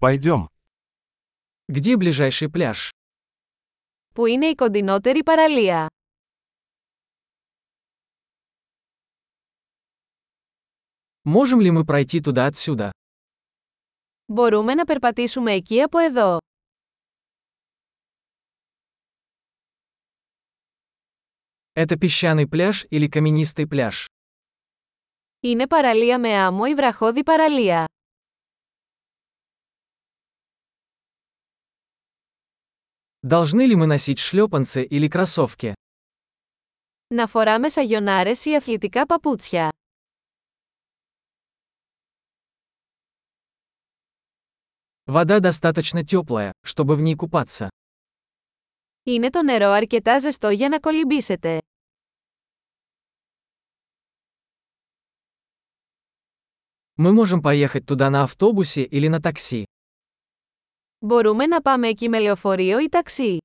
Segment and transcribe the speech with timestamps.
[0.00, 0.48] Пойдем.
[1.66, 2.90] Где ближайший пляж?
[4.14, 5.86] Πού είναι η κοντινότερη παραλία?
[11.24, 12.90] Можем ли мы пройти туда отсюда?
[14.26, 16.38] Μπορούμε να περπατήσουμε εκεί από εδώ.
[21.72, 24.06] Это песчаный пляж или каменистый пляж?
[25.40, 27.84] Είναι παραλία με άμμο ή βραχώδη παραλία.
[33.21, 35.73] Должны ли мы носить шлепанцы или кроссовки?
[37.07, 39.71] Να φοράμε σαγιονάρες ή αθλητικά παπούτσια.
[45.05, 47.69] Вода достаточно теплая, чтобы в ней купаться.
[49.03, 51.61] Είναι το νερό αρκετά ζεστό για να κολυμπήσετε.
[56.95, 59.65] Мы можем поехать туда на автобусе или на такси.
[60.99, 63.37] Μπορούμε να πάμε εκεί με λεωφορείο ή ταξί.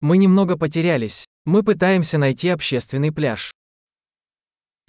[0.00, 1.24] Мы немного потерялись.
[1.44, 3.50] Мы пытаемся найти общественный пляж.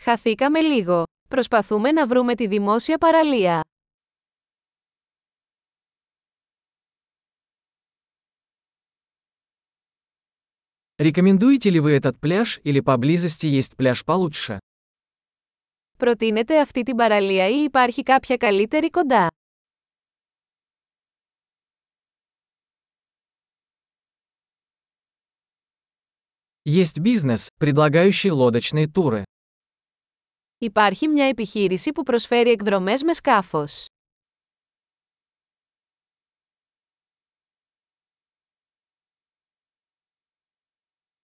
[0.02, 1.04] Χαθήκαμε λίγο.
[1.30, 3.64] Προσπαθούμε να βρούμε τη δημόσια παραλία.
[10.98, 14.60] Рекомендуете ли вы этот пляж или поблизости есть пляж получше?
[15.98, 19.28] Προτείνετε αυτή την παραλία ή υπάρχει κάποια καλύτερη κοντά.
[26.64, 29.24] Есть бизнес, предлагающий лодочные туры.
[30.58, 33.86] Υπάρχει μια επιχείρηση που προσφέρει εκδρομές με σκάφος.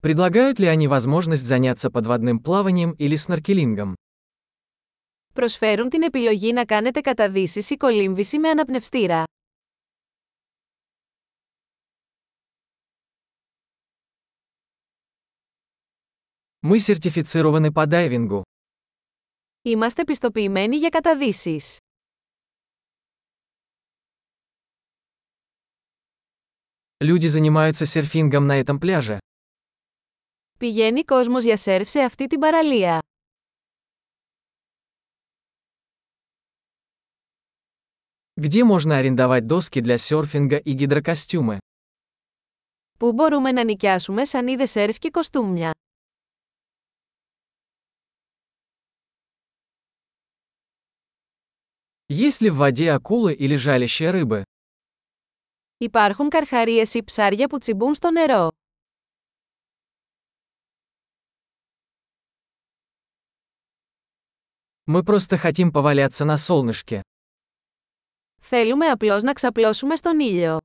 [0.02, 3.96] Предлагают ли они возможность заняться подводным плаванием или сноркелингом?
[5.40, 9.24] Προσφέρουν την επιλογή να κάνετε καταδύσεις ή κολύμβηση με αναπνευστήρα.
[16.68, 18.44] Мы сертифицированы по дайвингу.
[19.62, 21.78] Είμαστε πιστοποιημένοι για καταδύσεις.
[27.00, 29.18] Люди занимаются серфингом на этом пляже.
[30.60, 33.00] Πηγαίνει κόσμος για σερφ σε αυτή την παραλία.
[38.40, 41.60] Где можно арендовать доски для серфинга и гидрокостюмы?
[43.00, 45.72] Πού μπορούμε να νοικιάσουμε σανίδες σερφ και κοστούμια.
[52.08, 54.44] Есть ли в воде акулы или жалящие рыбы?
[55.78, 58.50] Υπάρχουν καρχαρίες ή ψάρια που τσιμπούν στο νερό.
[64.88, 67.02] Мы просто хотим поваляться на солнышке.
[68.41, 70.59] Θέλουμε απλώς να ξαπλώσουμε στον ήλιο.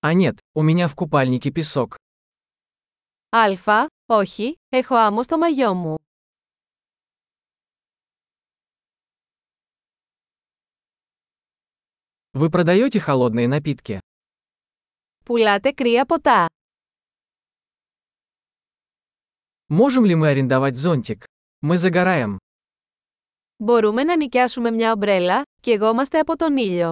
[0.00, 1.94] А нет, у меня в купальнике песок.
[3.30, 5.94] Α, όχι, έχω άμμο στο μαγιό μου.
[12.32, 14.00] Вы продаете холодные напитки?
[15.24, 16.46] Пулате κρύα ποτά.
[19.68, 21.26] Можем ли мы арендовать зонтик?
[21.65, 22.37] Мы загораем.
[23.57, 26.89] Μπορούμε να νοικιάσουμε μια ομπρέλα, και εγώμαστε από τον ήλιο.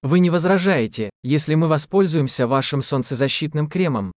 [0.00, 4.10] Вы не возражаете, если мы воспользуемся вашим солнцезащитным кремом?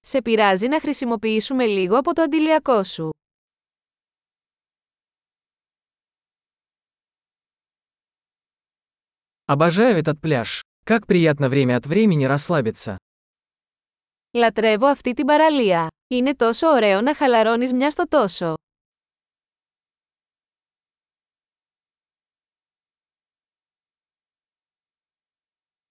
[0.00, 3.10] Σε πειράζει να χρησιμοποιήσουμε λίγο από το αντιλιακό σου.
[9.46, 10.62] Обожаю этот пляж.
[10.88, 12.96] Как приятно время от времени расслабиться.
[14.32, 15.88] Λατρεύω αυτή την παραλία.
[16.08, 18.54] Είναι τόσο ωραίο να χαλαρώνεις μια στο τόσο.